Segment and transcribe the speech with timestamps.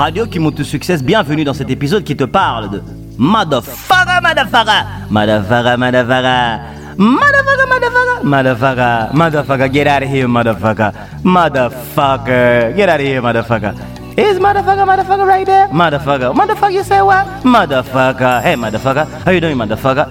[0.00, 2.82] Radio qui monte succès, bienvenue dans cet épisode qui te parle de
[3.18, 6.60] Motherfucker, motherfucker, motherfucker, motherfucker,
[6.96, 13.74] motherfucker, motherfucker, motherfucker, motherfucker, get out of here, motherfucker, motherfucker, get out of here, motherfucker.
[14.16, 15.68] Is motherfucker, motherfucker right there?
[15.68, 17.26] Motherfucker, motherfucker, you say what?
[17.44, 20.10] Motherfucker, hey motherfucker, how you doing, motherfucker?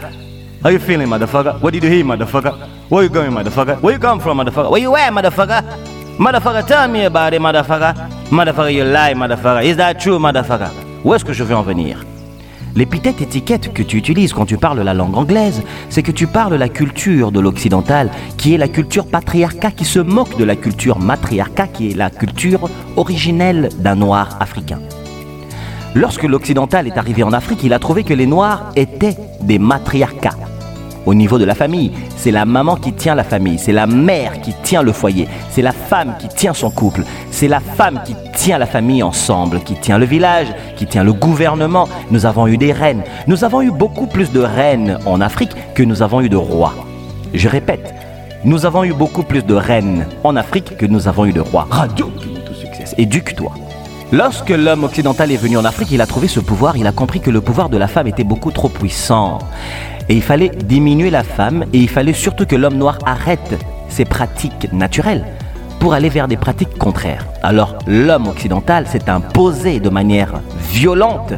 [0.62, 1.60] How you feeling, motherfucker?
[1.62, 2.54] What did you hear, motherfucker?
[2.90, 3.82] Where you going, motherfucker?
[3.82, 4.70] Where you come from, motherfucker?
[4.70, 5.99] Where you at, motherfucker?
[6.20, 7.94] Motherfucker, tell me about it, motherfucker.
[8.30, 9.14] Motherfucker, you lie.
[9.64, 10.70] Is that true, motherfucker?
[11.06, 12.06] Où est-ce que je veux en venir?
[12.76, 16.56] L'épithète étiquette que tu utilises quand tu parles la langue anglaise, c'est que tu parles
[16.56, 21.00] la culture de l'occidental, qui est la culture patriarcat qui se moque de la culture
[21.00, 24.80] matriarcat, qui est la culture originelle d'un noir africain.
[25.96, 30.36] Lorsque l'occidental est arrivé en Afrique, il a trouvé que les noirs étaient des matriarcats.
[31.10, 34.42] Au niveau de la famille, c'est la maman qui tient la famille, c'est la mère
[34.42, 38.14] qui tient le foyer, c'est la femme qui tient son couple, c'est la femme qui
[38.36, 40.46] tient la famille ensemble, qui tient le village,
[40.78, 41.90] qui tient le gouvernement.
[42.12, 43.02] Nous avons eu des reines.
[43.26, 46.76] Nous avons eu beaucoup plus de reines en Afrique que nous avons eu de rois.
[47.34, 47.92] Je répète,
[48.46, 51.66] nous avons eu beaucoup plus de reines en Afrique que nous avons eu de rois.
[51.72, 52.12] Radio.
[53.00, 53.52] Éduque-toi.
[54.12, 57.20] Lorsque l'homme occidental est venu en Afrique, il a trouvé ce pouvoir, il a compris
[57.20, 59.40] que le pouvoir de la femme était beaucoup trop puissant.
[60.10, 63.58] Et il fallait diminuer la femme et il fallait surtout que l'homme noir arrête
[63.90, 65.26] ses pratiques naturelles
[65.80, 67.26] pour aller vers des pratiques contraires.
[67.44, 71.34] Alors l'homme occidental s'est imposé de manière violente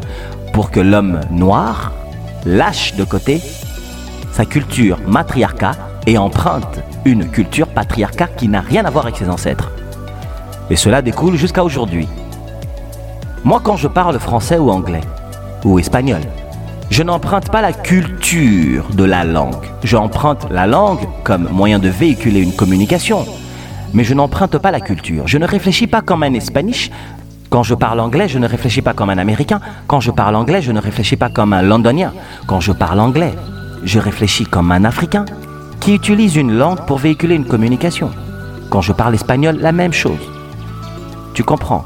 [0.54, 1.92] pour que l'homme noir
[2.46, 3.42] lâche de côté
[4.32, 5.74] sa culture matriarcat
[6.08, 9.72] et emprunte une culture patriarcat qui n'a rien à voir avec ses ancêtres.
[10.70, 12.08] Et cela découle jusqu'à aujourd'hui.
[13.44, 15.02] Moi, quand je parle français ou anglais,
[15.66, 16.22] ou espagnol,
[16.92, 19.66] je n'emprunte pas la culture de la langue.
[19.82, 23.26] J'emprunte la langue comme moyen de véhiculer une communication.
[23.94, 25.26] Mais je n'emprunte pas la culture.
[25.26, 26.92] Je ne réfléchis pas comme un Espanish.
[27.50, 29.62] Quand je parle anglais, je ne réfléchis pas comme un Américain.
[29.88, 32.12] Quand je parle anglais, je ne réfléchis pas comme un Londonien.
[32.46, 33.34] Quand je parle anglais,
[33.86, 35.24] je réfléchis comme un Africain
[35.80, 38.12] qui utilise une langue pour véhiculer une communication.
[38.70, 40.20] Quand je parle espagnol, la même chose.
[41.34, 41.86] Tu comprends?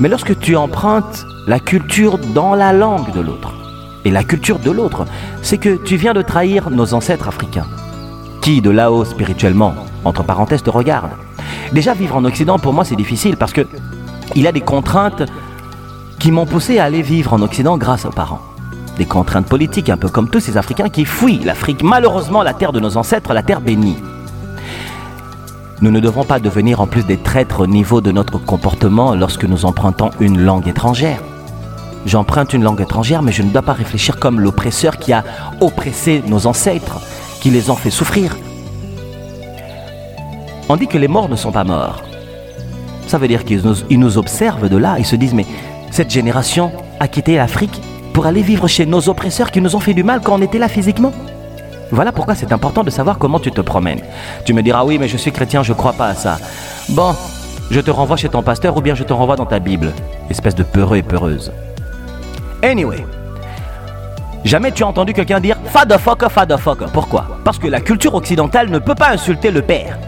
[0.00, 3.52] Mais lorsque tu empruntes la culture dans la langue de l'autre,
[4.06, 5.04] et la culture de l'autre,
[5.42, 7.66] c'est que tu viens de trahir nos ancêtres africains,
[8.40, 9.74] qui de là-haut spirituellement,
[10.04, 11.16] entre parenthèses, te regardent.
[11.72, 13.66] Déjà, vivre en Occident, pour moi, c'est difficile parce que
[14.36, 15.24] il a des contraintes
[16.20, 18.42] qui m'ont poussé à aller vivre en Occident grâce aux parents.
[18.96, 22.72] Des contraintes politiques, un peu comme tous ces Africains qui fuient l'Afrique, malheureusement la terre
[22.72, 23.98] de nos ancêtres, la terre bénie.
[25.80, 29.44] Nous ne devons pas devenir en plus des traîtres au niveau de notre comportement lorsque
[29.44, 31.20] nous empruntons une langue étrangère.
[32.06, 35.24] J'emprunte une langue étrangère, mais je ne dois pas réfléchir comme l'oppresseur qui a
[35.60, 37.00] oppressé nos ancêtres,
[37.40, 38.36] qui les ont fait souffrir.
[40.68, 42.04] On dit que les morts ne sont pas morts.
[43.08, 45.46] Ça veut dire qu'ils nous, ils nous observent de là et se disent, mais
[45.90, 47.80] cette génération a quitté l'Afrique
[48.12, 50.58] pour aller vivre chez nos oppresseurs qui nous ont fait du mal quand on était
[50.58, 51.12] là physiquement.
[51.90, 54.00] Voilà pourquoi c'est important de savoir comment tu te promènes.
[54.44, 56.38] Tu me diras oui, mais je suis chrétien, je ne crois pas à ça.
[56.88, 57.16] Bon,
[57.68, 59.92] je te renvoie chez ton pasteur ou bien je te renvoie dans ta Bible.
[60.30, 61.52] Espèce de peureux et peureuse.
[62.62, 63.04] Anyway,
[64.44, 66.86] jamais tu as entendu quelqu'un dire fatherfucker, fatherfucker.
[66.92, 67.38] Pourquoi?
[67.44, 69.98] Parce que la culture occidentale ne peut pas insulter le père.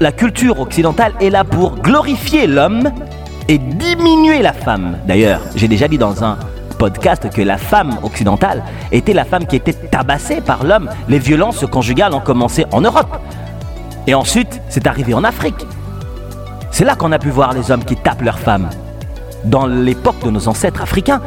[0.00, 2.90] La culture occidentale est là pour glorifier l'homme
[3.48, 4.96] et diminuer la femme.
[5.06, 6.38] D'ailleurs, j'ai déjà dit dans un
[6.78, 10.88] podcast que la femme occidentale était la femme qui était tabassée par l'homme.
[11.08, 13.18] Les violences conjugales ont commencé en Europe.
[14.06, 15.66] Et ensuite, c'est arrivé en Afrique.
[16.70, 18.70] C'est là qu'on a pu voir les hommes qui tapent leurs femmes.
[19.44, 21.20] Dans l'époque de nos ancêtres africains,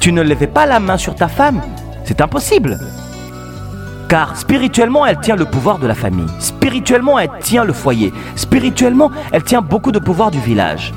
[0.00, 1.60] tu ne levais pas la main sur ta femme.
[2.04, 2.78] C'est impossible.
[4.08, 6.28] Car spirituellement, elle tient le pouvoir de la famille.
[6.38, 8.12] Spirituellement, elle tient le foyer.
[8.36, 10.94] Spirituellement, elle tient beaucoup de pouvoir du village.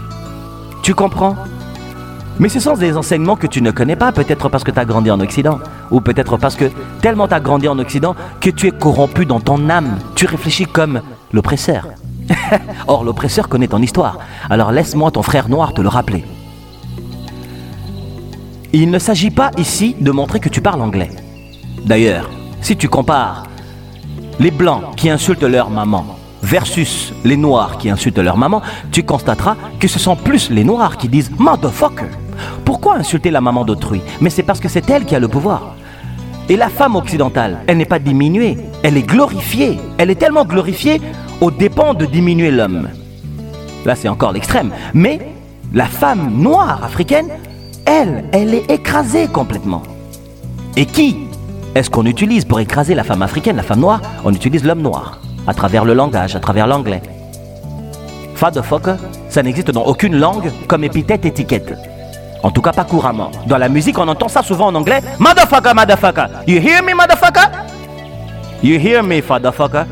[0.84, 1.36] Tu comprends?
[2.40, 4.86] Mais ce sont des enseignements que tu ne connais pas, peut-être parce que tu as
[4.86, 5.60] grandi en Occident,
[5.92, 6.66] ou peut-être parce que
[7.02, 9.98] tellement tu as grandi en Occident que tu es corrompu dans ton âme.
[10.16, 11.02] Tu réfléchis comme
[11.34, 11.88] l'oppresseur.
[12.88, 14.20] Or, l'oppresseur connaît ton histoire.
[14.50, 16.24] Alors laisse-moi ton frère noir te le rappeler.
[18.74, 21.10] Il ne s'agit pas ici de montrer que tu parles anglais.
[21.86, 22.30] D'ailleurs,
[22.62, 23.46] si tu compares
[24.40, 26.06] les blancs qui insultent leur maman
[26.44, 28.62] versus les noirs qui insultent leur maman,
[28.92, 32.08] tu constateras que ce sont plus les noirs qui disent motherfucker
[32.66, 34.02] pourquoi insulter la maman d'autrui?
[34.22, 35.76] Mais c'est parce que c'est elle qui a le pouvoir.
[36.50, 39.78] Et la femme occidentale, elle n'est pas diminuée, elle est glorifiée.
[39.98, 41.02] Elle est tellement glorifiée
[41.42, 42.90] au dépens de diminuer l'homme.
[43.86, 44.72] Là, c'est encore l'extrême.
[44.94, 45.20] Mais
[45.74, 47.28] la femme noire africaine,
[47.90, 49.82] elle, elle est écrasée complètement.
[50.78, 51.18] Et qui
[51.76, 54.02] est-ce qu'on utilise pour écraser la femme africaine, la femme noire?
[54.26, 57.02] On utilise l'homme noir, à travers le langage, à travers l'anglais.
[58.36, 58.96] Fatherfucker,
[59.30, 61.74] ça n'existe dans aucune langue comme épithète étiquette.
[62.42, 63.32] En tout cas, pas couramment.
[63.48, 65.02] Dans la musique, on entend ça souvent en anglais.
[65.20, 66.28] Motherfucker, motherfucker.
[66.48, 67.50] You hear me, motherfucker?
[68.64, 69.86] You hear me, motherfucker?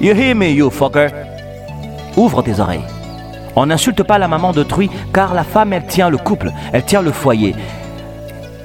[0.00, 1.08] You hear me, you fucker?
[2.16, 2.93] Ouvre tes oreilles.
[3.56, 7.02] On n'insulte pas la maman d'autrui car la femme, elle tient le couple, elle tient
[7.02, 7.54] le foyer.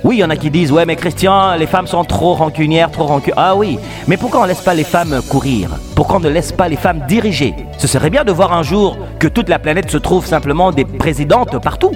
[0.03, 2.89] Oui, il y en a qui disent Ouais, mais Christian, les femmes sont trop rancunières,
[2.89, 3.37] trop rancunières.
[3.37, 3.77] Ah oui,
[4.07, 5.71] mais pourquoi on ne laisse pas les femmes courir?
[5.93, 7.53] Pourquoi on ne laisse pas les femmes diriger?
[7.77, 10.85] Ce serait bien de voir un jour que toute la planète se trouve simplement des
[10.85, 11.91] présidentes partout.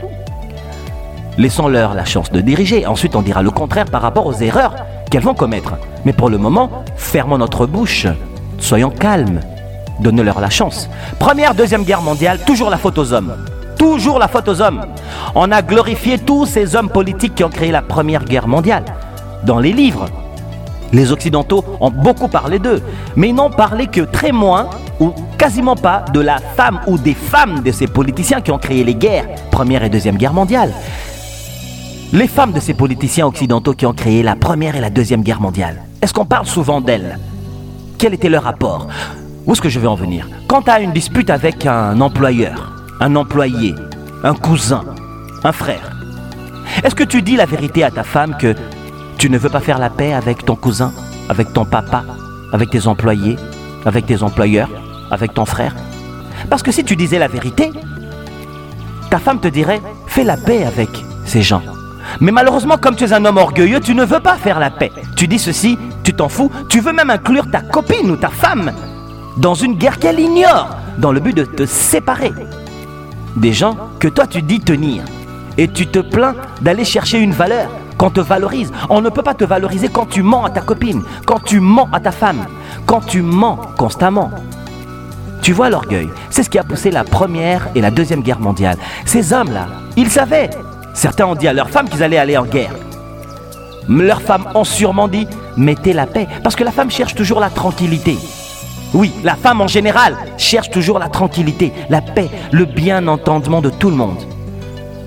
[1.37, 2.85] Laissons-leur la chance de diriger.
[2.85, 4.75] Ensuite, on dira le contraire par rapport aux erreurs
[5.09, 5.75] qu'elles vont commettre.
[6.03, 8.05] Mais pour le moment, fermons notre bouche.
[8.59, 9.39] Soyons calmes.
[9.99, 10.89] Donnez-leur la chance.
[11.19, 13.33] Première, deuxième guerre mondiale, toujours la faute aux hommes.
[13.77, 14.85] Toujours la faute aux hommes.
[15.35, 18.85] On a glorifié tous ces hommes politiques qui ont créé la première guerre mondiale.
[19.43, 20.05] Dans les livres,
[20.93, 22.81] les Occidentaux ont beaucoup parlé d'eux,
[23.15, 24.69] mais ils n'ont parlé que très moins
[24.99, 28.83] ou quasiment pas de la femme ou des femmes de ces politiciens qui ont créé
[28.83, 30.71] les guerres, première et deuxième guerre mondiale.
[32.13, 35.41] Les femmes de ces politiciens occidentaux qui ont créé la première et la deuxième guerre
[35.41, 37.17] mondiale, est-ce qu'on parle souvent d'elles?
[37.97, 38.87] Quel était leur rapport?
[39.45, 42.71] Où est-ce que je vais en venir Quand tu as une dispute avec un employeur,
[43.01, 43.75] un employé,
[44.23, 44.83] un cousin,
[45.43, 45.91] un frère,
[46.83, 48.55] est-ce que tu dis la vérité à ta femme que
[49.17, 50.93] tu ne veux pas faire la paix avec ton cousin,
[51.27, 52.05] avec ton papa,
[52.53, 53.35] avec tes employés,
[53.85, 54.69] avec tes employeurs,
[55.11, 55.75] avec ton frère?
[56.49, 57.71] Parce que si tu disais la vérité,
[59.09, 60.89] ta femme te dirait fais la paix avec
[61.25, 61.63] ces gens.
[62.21, 64.91] Mais malheureusement, comme tu es un homme orgueilleux, tu ne veux pas faire la paix.
[65.17, 68.71] Tu dis ceci, tu t'en fous, tu veux même inclure ta copine ou ta femme
[69.37, 72.31] dans une guerre qu'elle ignore, dans le but de te séparer
[73.35, 75.03] des gens que toi tu dis tenir.
[75.57, 78.71] Et tu te plains d'aller chercher une valeur qu'on te valorise.
[78.89, 81.89] On ne peut pas te valoriser quand tu mens à ta copine, quand tu mens
[81.91, 82.45] à ta femme,
[82.85, 84.31] quand tu mens constamment.
[85.41, 88.77] Tu vois l'orgueil, c'est ce qui a poussé la première et la deuxième guerre mondiale.
[89.05, 90.49] Ces hommes-là, ils savaient
[90.93, 92.73] Certains ont dit à leurs femmes qu'ils allaient aller en guerre.
[93.89, 95.27] Leurs femmes ont sûrement dit
[95.57, 98.17] mettez la paix, parce que la femme cherche toujours la tranquillité.
[98.93, 103.69] Oui, la femme en général cherche toujours la tranquillité, la paix, le bien entendement de
[103.69, 104.19] tout le monde.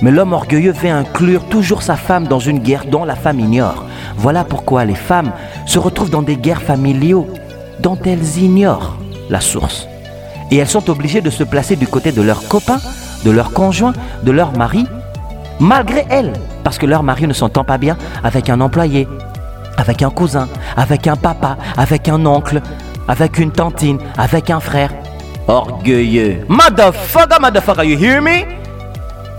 [0.02, 3.84] Mais l'homme orgueilleux veut inclure toujours sa femme dans une guerre dont la femme ignore.
[4.16, 5.32] Voilà pourquoi les femmes
[5.66, 7.26] se retrouvent dans des guerres familiaux
[7.80, 8.96] dont elles ignorent
[9.30, 9.86] la source.
[10.50, 12.80] Et elles sont obligées de se placer du côté de leurs copains,
[13.24, 14.86] de leurs conjoints, de leurs maris
[15.60, 16.32] malgré elles,
[16.64, 19.08] parce que leur mari ne s'entend pas bien avec un employé,
[19.76, 22.60] avec un cousin, avec un papa, avec un oncle,
[23.08, 24.92] avec une tantine, avec un frère.
[25.48, 26.44] Orgueilleux.
[26.48, 28.44] Motherfucker, motherfucker, you hear me?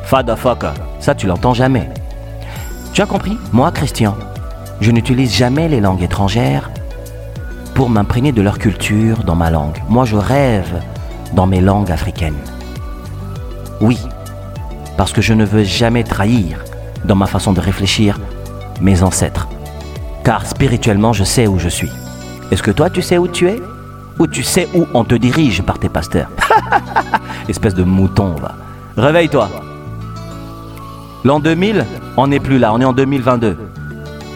[0.03, 0.71] Fatherfucker.
[0.99, 1.89] Ça, tu l'entends jamais.
[2.93, 3.37] Tu as compris?
[3.51, 4.15] Moi, Christian,
[4.79, 6.71] je n'utilise jamais les langues étrangères
[7.75, 9.81] pour m'imprégner de leur culture dans ma langue.
[9.89, 10.81] Moi, je rêve
[11.33, 12.37] dans mes langues africaines.
[13.81, 13.99] Oui,
[14.95, 16.63] parce que je ne veux jamais trahir,
[17.05, 18.19] dans ma façon de réfléchir,
[18.81, 19.47] mes ancêtres.
[20.23, 21.91] Car spirituellement, je sais où je suis.
[22.51, 23.61] Est-ce que toi, tu sais où tu es?
[24.19, 26.29] Ou tu sais où on te dirige par tes pasteurs?
[27.49, 28.55] Espèce de mouton, va.
[28.95, 29.49] Réveille-toi.
[31.23, 31.85] L'an 2000,
[32.15, 33.57] on n'est plus là, on est en 2022.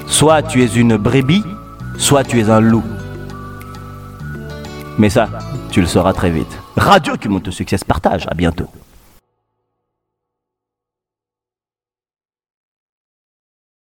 [0.07, 1.43] Soit tu es une brebis,
[1.97, 2.83] soit tu es un loup.
[4.97, 5.29] Mais ça,
[5.71, 6.59] tu le sauras très vite.
[6.75, 8.25] Radio qui monte au succès, partage.
[8.29, 8.67] À bientôt.